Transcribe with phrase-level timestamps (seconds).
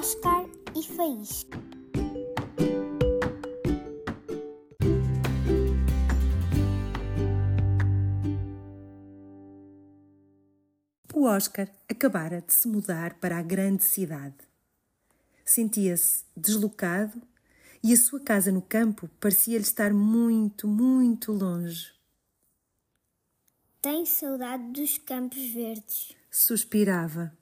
[0.00, 1.58] Oscar e Faísca.
[11.12, 14.38] O Oscar acabara de se mudar para a grande cidade.
[15.44, 17.20] Sentia-se deslocado
[17.82, 21.92] e a sua casa no campo parecia-lhe estar muito, muito longe.
[23.82, 26.16] Tenho saudade dos campos verdes.
[26.30, 27.36] Suspirava.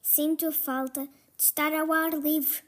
[0.00, 2.62] Sinto falta de estar ao ar livre,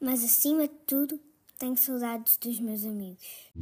[0.00, 1.18] mas acima de tudo,
[1.58, 3.52] tenho saudades dos meus amigos.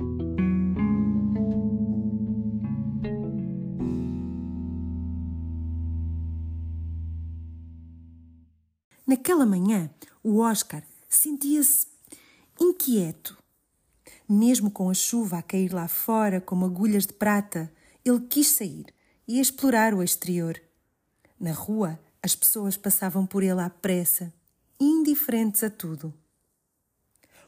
[9.07, 9.91] Naquela manhã,
[10.23, 11.87] o Oscar sentia-se
[12.59, 13.37] inquieto.
[14.29, 17.73] Mesmo com a chuva a cair lá fora como agulhas de prata,
[18.05, 18.87] ele quis sair
[19.29, 20.61] e explorar o exterior.
[21.39, 24.33] Na rua, as pessoas passavam por ele à pressa,
[24.79, 26.15] indiferentes a tudo.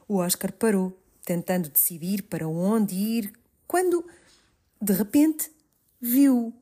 [0.07, 3.33] O Oscar parou, tentando decidir para onde ir,
[3.65, 4.05] quando,
[4.81, 5.49] de repente,
[5.99, 6.53] viu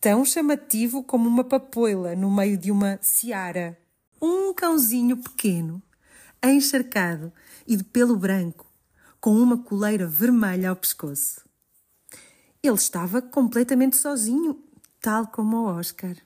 [0.00, 3.78] tão chamativo como uma papoila no meio de uma seara.
[4.22, 5.82] Um cãozinho pequeno,
[6.42, 7.32] encharcado
[7.66, 8.64] e de pelo branco,
[9.20, 11.44] com uma coleira vermelha ao pescoço.
[12.62, 14.62] Ele estava completamente sozinho,
[15.00, 16.16] tal como o Oscar.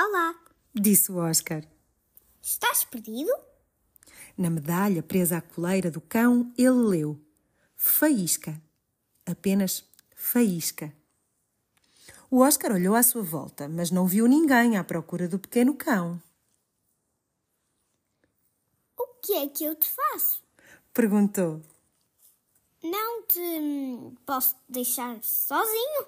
[0.00, 0.32] Olá,
[0.72, 1.64] Disse o Oscar.
[2.40, 3.32] estás perdido?
[4.36, 7.20] Na medalha presa à coleira do cão, ele leu:
[7.74, 8.62] Faísca.
[9.26, 10.94] Apenas faísca.
[12.30, 16.22] O Oscar olhou à sua volta, mas não viu ninguém à procura do pequeno cão.
[18.96, 20.44] O que é que eu te faço?
[20.94, 21.60] Perguntou.
[22.84, 26.06] Não te hum, posso deixar sozinho?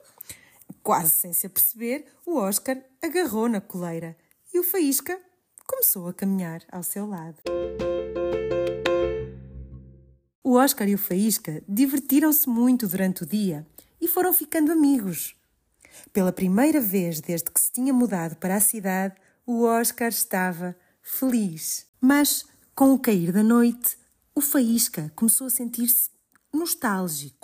[0.82, 4.16] Quase sem se aperceber, o Oscar agarrou na coleira
[4.52, 5.20] e o Faísca
[5.66, 7.38] começou a caminhar ao seu lado.
[10.42, 13.66] O Oscar e o Faísca divertiram-se muito durante o dia
[14.00, 15.36] e foram ficando amigos.
[16.12, 19.14] Pela primeira vez desde que se tinha mudado para a cidade,
[19.46, 21.86] o Oscar estava feliz.
[22.00, 23.96] Mas, com o cair da noite,
[24.34, 26.10] o Faísca começou a sentir-se
[26.52, 27.39] nostálgico.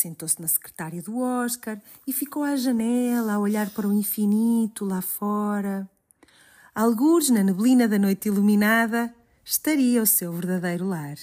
[0.00, 1.76] Sentou-se na secretária do Oscar
[2.06, 5.90] e ficou à janela a olhar para o infinito lá fora.
[6.72, 9.12] Algures na neblina da noite iluminada
[9.44, 11.16] estaria o seu verdadeiro lar.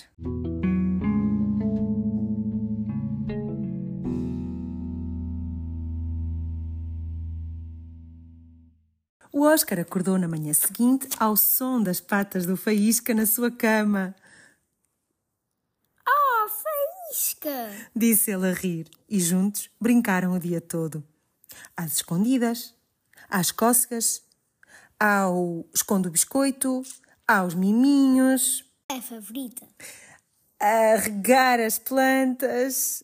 [9.32, 14.14] O Oscar acordou na manhã seguinte ao som das patas do Faísca na sua cama.
[17.16, 17.72] Faísca!
[17.96, 21.02] disse ele a rir, e juntos brincaram o dia todo.
[21.76, 22.76] Às escondidas,
[23.30, 24.22] às cócegas,
[25.00, 26.84] ao escondo biscoito,
[27.26, 29.66] aos miminhos, É a favorita.
[30.60, 33.02] a regar as plantas.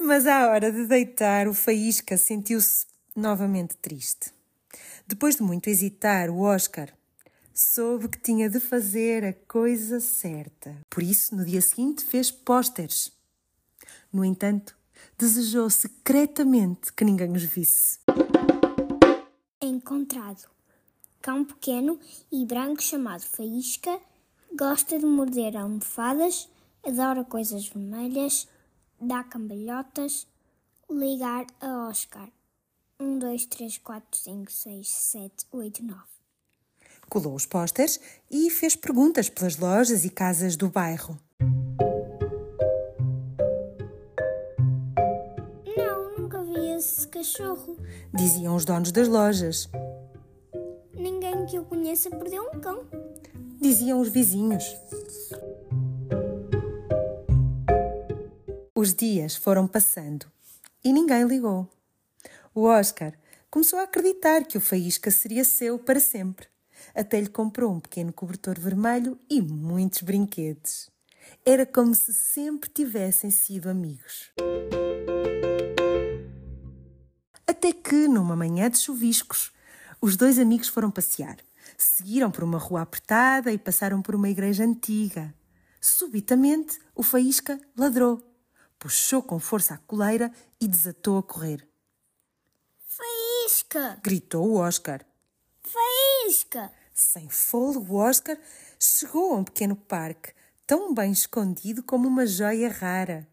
[0.00, 4.32] Mas à hora de deitar, o Faísca sentiu-se novamente triste.
[5.06, 6.92] Depois de muito hesitar, o Oscar
[7.60, 10.76] soube que tinha de fazer a coisa certa.
[10.88, 13.12] Por isso, no dia seguinte, fez pósteres.
[14.12, 14.76] No entanto,
[15.18, 17.98] desejou secretamente que ninguém os visse.
[19.60, 20.48] Encontrado.
[21.20, 21.98] Cão pequeno
[22.30, 24.00] e branco chamado Faísca
[24.56, 26.48] gosta de morder almofadas,
[26.86, 28.46] adora coisas vermelhas,
[29.00, 30.28] dá cambalhotas,
[30.88, 32.30] ligar a Oscar.
[33.00, 36.17] 1, 2, 3, 4, 5, 6, 7, 8, 9.
[37.08, 37.98] Colou os pósteres
[38.30, 41.18] e fez perguntas pelas lojas e casas do bairro.
[45.76, 47.78] Não, nunca vi esse cachorro.
[48.12, 49.70] Diziam os donos das lojas.
[50.92, 52.84] Ninguém que eu conheça perdeu um cão.
[53.58, 54.64] Diziam os vizinhos.
[58.74, 60.26] Os dias foram passando
[60.84, 61.66] e ninguém ligou.
[62.54, 63.14] O Oscar
[63.50, 66.46] começou a acreditar que o Faísca seria seu para sempre.
[66.94, 70.90] Até lhe comprou um pequeno cobertor vermelho e muitos brinquedos.
[71.44, 74.30] Era como se sempre tivessem sido amigos.
[77.46, 79.52] Até que, numa manhã de chuviscos,
[80.00, 81.36] os dois amigos foram passear.
[81.76, 85.34] Seguiram por uma rua apertada e passaram por uma igreja antiga.
[85.80, 88.22] Subitamente, o faísca ladrou,
[88.78, 91.66] puxou com força a coleira e desatou a correr.
[92.86, 93.98] Faísca!
[94.02, 95.07] Gritou o Oscar.
[96.48, 96.72] Faísca!
[96.94, 98.36] Sem fôlego, o Oscar
[98.78, 100.32] chegou a um pequeno parque,
[100.66, 103.28] tão bem escondido como uma joia rara.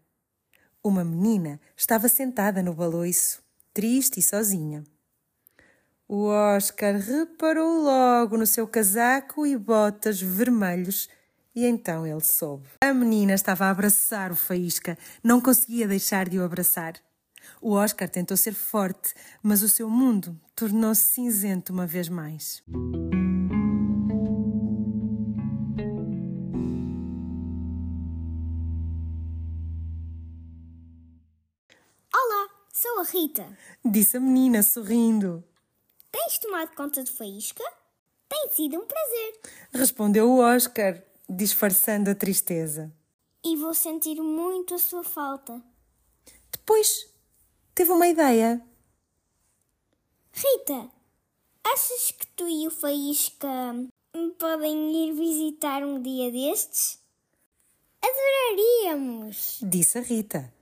[0.84, 3.42] Uma menina estava sentada no baloiço,
[3.74, 4.84] triste e sozinha.
[6.06, 11.08] O Oscar reparou logo no seu casaco e botas vermelhos
[11.54, 12.68] e então ele soube.
[12.80, 16.94] A menina estava a abraçar o Faísca, não conseguia deixar de o abraçar.
[17.60, 22.62] O Oscar tentou ser forte, mas o seu mundo tornou-se cinzento uma vez mais.
[32.14, 33.58] Olá, sou a Rita.
[33.84, 35.44] Disse a menina sorrindo.
[36.10, 37.64] Tens tomado conta de Faísca?
[38.28, 39.40] Tem sido um prazer.
[39.72, 42.92] Respondeu o Oscar, disfarçando a tristeza.
[43.44, 45.62] E vou sentir muito a sua falta.
[46.50, 47.06] Depois
[47.76, 48.60] teve uma ideia.
[50.32, 50.90] Rita,
[51.62, 53.74] achas que tu e o Faísca
[54.14, 56.98] me podem ir visitar um dia destes?
[58.02, 59.58] Adoraríamos!
[59.62, 60.52] Disse a Rita.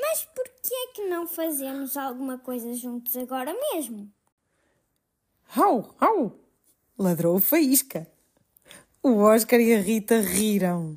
[0.00, 4.08] Mas por que é que não fazemos alguma coisa juntos agora mesmo?
[5.56, 6.38] Au, au!
[6.96, 8.06] Ladrou o Faísca.
[9.02, 10.96] O Oscar e a Rita riram.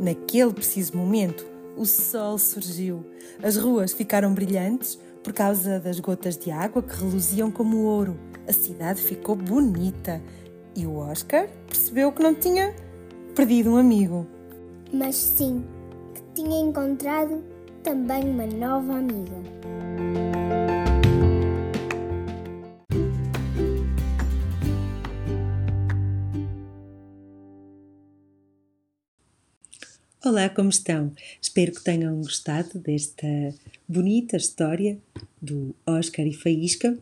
[0.00, 1.44] Naquele preciso momento,
[1.76, 3.04] o sol surgiu.
[3.42, 8.16] As ruas ficaram brilhantes por causa das gotas de água que reluziam como ouro.
[8.46, 10.22] A cidade ficou bonita
[10.74, 12.74] e o Oscar percebeu que não tinha
[13.34, 14.26] perdido um amigo.
[14.92, 15.64] Mas sim,
[16.14, 17.42] que tinha encontrado
[17.82, 19.36] também uma nova amiga.
[30.28, 31.10] Olá, como estão?
[31.40, 33.26] Espero que tenham gostado desta
[33.88, 34.98] bonita história
[35.40, 36.98] do Oscar e Faísca.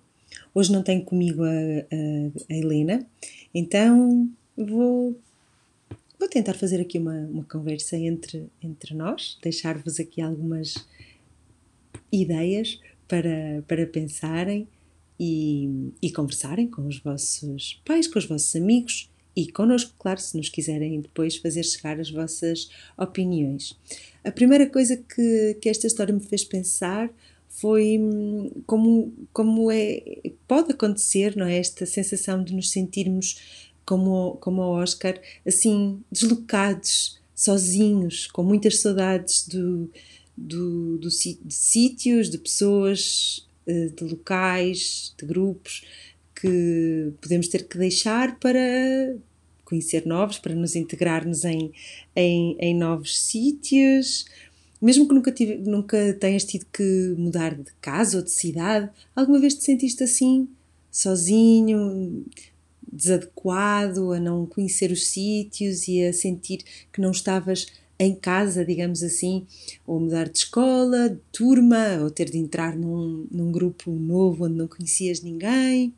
[0.55, 3.05] Hoje não tenho comigo a, a, a Helena,
[3.53, 5.19] então vou,
[6.17, 10.87] vou tentar fazer aqui uma, uma conversa entre, entre nós, deixar-vos aqui algumas
[12.13, 14.69] ideias para, para pensarem
[15.19, 20.35] e, e conversarem com os vossos pais, com os vossos amigos e connosco, claro, se
[20.37, 23.79] nos quiserem depois fazer chegar as vossas opiniões.
[24.25, 27.11] A primeira coisa que, que esta história me fez pensar
[27.49, 30.03] foi hum, como, como é,
[30.49, 31.59] pode acontecer, não é?
[31.59, 33.39] Esta sensação de nos sentirmos
[33.85, 39.91] como, como o Oscar, assim, deslocados, sozinhos, com muitas saudades do,
[40.37, 45.85] do, do, de sítios, de pessoas, eh, de locais, de grupos
[46.35, 49.17] que podemos ter que deixar para
[49.67, 51.71] conhecer novos, para nos integrarmos em,
[52.15, 54.25] em, em novos sítios.
[54.81, 59.39] Mesmo que nunca, tive, nunca tenhas tido que mudar de casa ou de cidade, alguma
[59.39, 60.49] vez te sentiste assim,
[60.91, 62.25] sozinho,
[62.91, 66.61] desadequado, a não conhecer os sítios e a sentir
[66.93, 67.67] que não estavas
[67.99, 69.47] em casa, digamos assim,
[69.87, 74.55] ou mudar de escola, de turma, ou ter de entrar num, num grupo novo onde
[74.55, 75.95] não conhecias ninguém.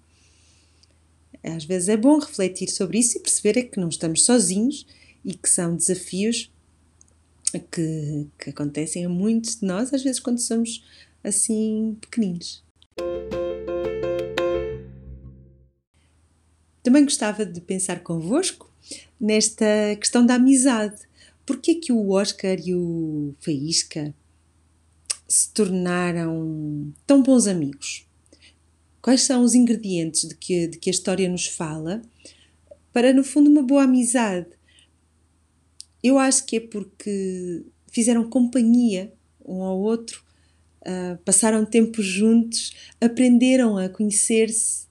[1.48, 4.86] Às vezes é bom refletir sobre isso e perceber é que não estamos sozinhos
[5.24, 6.50] e que são desafios
[7.70, 10.84] que, que acontecem a muitos de nós, às vezes quando somos
[11.22, 12.62] assim pequeninos.
[16.82, 18.72] Também gostava de pensar convosco
[19.20, 19.64] nesta
[20.00, 21.02] questão da amizade.
[21.44, 24.14] Porquê que o Oscar e o Faísca
[25.26, 28.07] se tornaram tão bons amigos?
[29.08, 32.02] Quais são os ingredientes de que, de que a história nos fala
[32.92, 34.48] para, no fundo, uma boa amizade?
[36.02, 39.10] Eu acho que é porque fizeram companhia
[39.42, 40.22] um ao outro,
[40.82, 44.86] uh, passaram tempo juntos, aprenderam a conhecer-se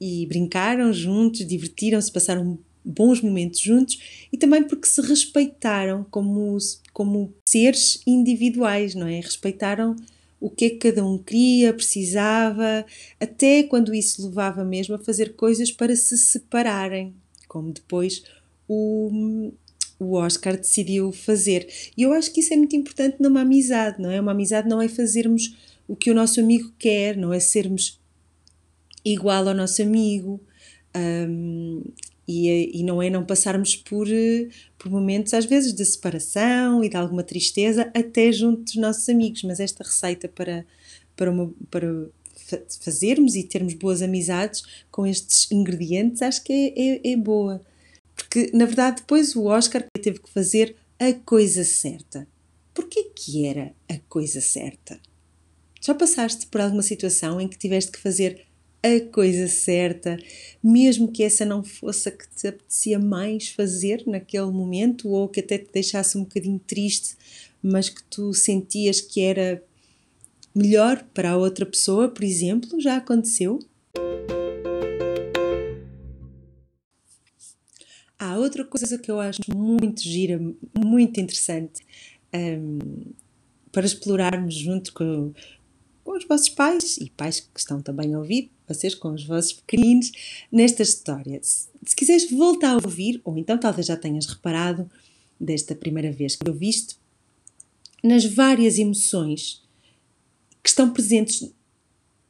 [0.00, 6.58] e brincaram juntos, divertiram-se, passaram bons momentos juntos e também porque se respeitaram como,
[6.92, 9.20] como seres individuais, não é?
[9.20, 9.94] Respeitaram
[10.40, 12.84] o que é que cada um queria, precisava,
[13.20, 17.14] até quando isso levava mesmo a fazer coisas para se separarem,
[17.48, 18.22] como depois
[18.68, 19.50] o,
[19.98, 21.68] o Oscar decidiu fazer.
[21.96, 24.20] E eu acho que isso é muito importante numa amizade, não é?
[24.20, 25.56] Uma amizade não é fazermos
[25.88, 27.98] o que o nosso amigo quer, não é sermos
[29.04, 30.40] igual ao nosso amigo.
[30.94, 31.82] Um,
[32.28, 34.06] e, e não é não passarmos por,
[34.78, 39.42] por momentos, às vezes, de separação e de alguma tristeza, até junto dos nossos amigos.
[39.44, 40.66] Mas esta receita para,
[41.16, 41.88] para, uma, para
[42.80, 47.62] fazermos e termos boas amizades com estes ingredientes, acho que é, é, é boa.
[48.14, 52.28] Porque, na verdade, depois o Oscar teve que fazer a coisa certa.
[52.74, 55.00] Porquê que era a coisa certa?
[55.80, 58.47] Já passaste por alguma situação em que tiveste que fazer
[58.82, 60.16] a coisa certa,
[60.62, 65.40] mesmo que essa não fosse a que te apetecia mais fazer naquele momento ou que
[65.40, 67.16] até te deixasse um bocadinho triste,
[67.62, 69.62] mas que tu sentias que era
[70.54, 73.58] melhor para a outra pessoa, por exemplo, já aconteceu?
[78.18, 80.40] Há outra coisa que eu acho muito gira,
[80.76, 81.84] muito interessante
[82.34, 83.12] um,
[83.70, 85.32] para explorarmos junto com,
[86.08, 89.52] com os vossos pais e pais que estão também a ouvir, vocês com os vossos
[89.52, 90.10] pequeninos,
[90.50, 91.38] nesta história.
[91.42, 94.90] Se, se quiseres voltar a ouvir, ou então talvez já tenhas reparado
[95.38, 96.96] desta primeira vez que eu visto,
[98.02, 99.62] nas várias emoções
[100.62, 101.52] que estão presentes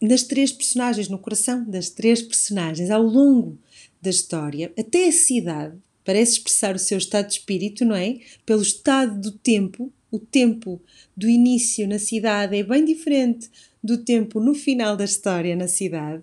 [0.02, 3.56] nas três personagens, no coração das três personagens, ao longo
[4.02, 8.18] da história, até a cidade parece expressar o seu estado de espírito, não é?
[8.44, 10.80] Pelo estado do tempo, o tempo
[11.16, 13.49] do início na cidade é bem diferente
[13.82, 16.23] do tempo no final da história na cidade.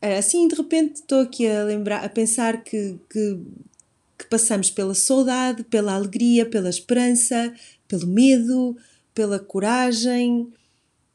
[0.00, 3.40] Ah, assim, de repente, estou aqui a lembrar, a pensar que, que,
[4.18, 7.54] que passamos pela saudade, pela alegria, pela esperança,
[7.86, 8.76] pelo medo,
[9.14, 10.52] pela coragem.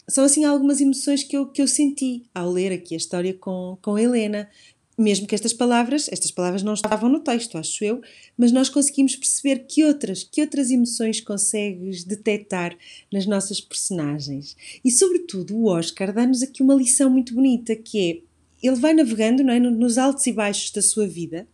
[0.07, 3.77] São assim algumas emoções que eu, que eu senti ao ler aqui a história com,
[3.81, 4.49] com Helena.
[4.97, 8.01] Mesmo que estas palavras, estas palavras não estavam no texto, acho eu,
[8.35, 12.75] mas nós conseguimos perceber que outras, que outras emoções consegues detectar
[13.13, 14.57] nas nossas personagens.
[14.83, 18.27] E sobretudo o Oscar dá-nos aqui uma lição muito bonita que é
[18.61, 21.47] ele vai navegando não é, nos altos e baixos da sua vida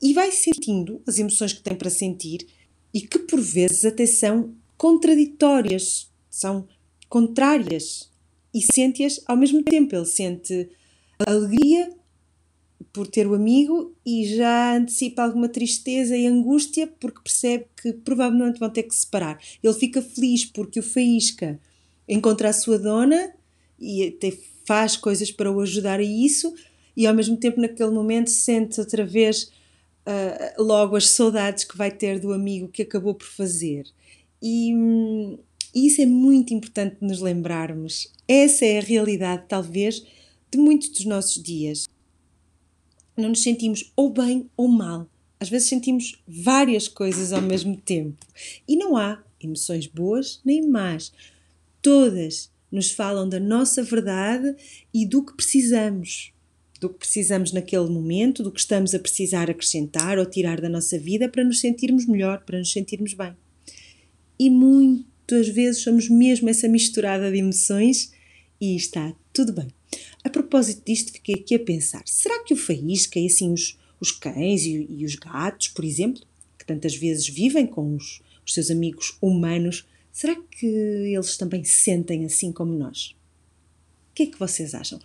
[0.00, 2.46] e vai sentindo as emoções que tem para sentir
[2.92, 6.66] e que por vezes até são contraditórias, são
[7.08, 8.10] contrárias
[8.52, 9.94] e sente-as ao mesmo tempo.
[9.94, 10.68] Ele sente
[11.18, 11.92] alegria
[12.92, 18.60] por ter o amigo e já antecipa alguma tristeza e angústia porque percebe que provavelmente
[18.60, 19.40] vão ter que se separar.
[19.62, 21.58] Ele fica feliz porque o Faísca
[22.08, 23.32] encontra a sua dona
[23.78, 24.32] e até
[24.66, 26.54] faz coisas para o ajudar a isso
[26.96, 29.50] e ao mesmo tempo naquele momento sente outra vez
[30.06, 33.86] uh, logo as saudades que vai ter do amigo que acabou por fazer.
[34.42, 34.74] E,
[35.74, 38.12] isso é muito importante nos lembrarmos.
[38.28, 40.04] Essa é a realidade, talvez,
[40.50, 41.88] de muitos dos nossos dias.
[43.16, 45.08] Não nos sentimos ou bem ou mal.
[45.38, 48.24] Às vezes sentimos várias coisas ao mesmo tempo.
[48.66, 51.12] E não há emoções boas nem más.
[51.80, 54.54] Todas nos falam da nossa verdade
[54.94, 56.32] e do que precisamos.
[56.80, 60.98] Do que precisamos naquele momento, do que estamos a precisar acrescentar ou tirar da nossa
[60.98, 63.36] vida para nos sentirmos melhor, para nos sentirmos bem.
[64.38, 68.12] E muito às vezes somos mesmo essa misturada de emoções
[68.60, 69.68] e está tudo bem.
[70.24, 74.10] A propósito disto, fiquei aqui a pensar: será que o faísca e assim os, os
[74.10, 76.22] cães e, e, os gatos, por exemplo,
[76.58, 82.24] que tantas vezes vivem com os, os seus amigos humanos, será que eles também sentem
[82.24, 83.14] assim como nós?
[84.10, 85.00] O que é que vocês acham?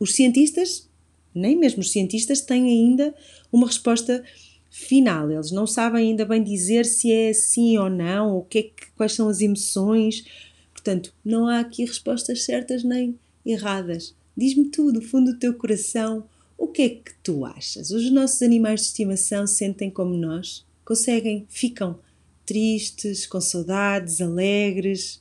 [0.00, 0.88] Os cientistas,
[1.34, 3.14] nem mesmo os cientistas, têm ainda
[3.52, 4.24] uma resposta
[4.70, 5.30] final.
[5.30, 8.90] Eles não sabem ainda bem dizer se é sim ou não, ou que é que,
[8.96, 10.24] quais são as emoções.
[10.72, 14.14] Portanto, não há aqui respostas certas nem erradas.
[14.38, 16.22] Diz-me tu, do fundo do teu coração,
[16.56, 17.90] o que é que tu achas?
[17.90, 20.64] Os nossos animais de estimação sentem como nós?
[20.84, 21.44] Conseguem?
[21.48, 21.98] Ficam
[22.46, 25.20] tristes, com saudades, alegres,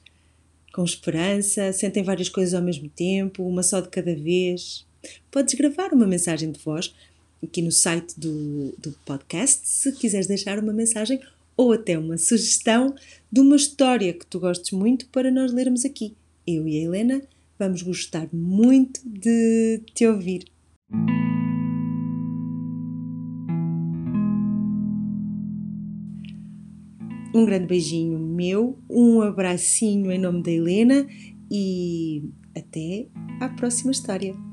[0.72, 4.86] com esperança, sentem várias coisas ao mesmo tempo, uma só de cada vez.
[5.32, 6.94] Podes gravar uma mensagem de voz
[7.44, 11.20] aqui no site do, do podcast, se quiseres deixar uma mensagem
[11.58, 12.94] ou até uma sugestão
[13.32, 16.14] de uma história que tu gostes muito para nós lermos aqui.
[16.46, 17.22] Eu e a Helena
[17.60, 20.46] vamos gostar muito de te ouvir.
[27.34, 31.08] Um grande beijinho meu, um abracinho em nome da Helena
[31.52, 32.24] e
[32.56, 33.08] até
[33.40, 34.47] à próxima história.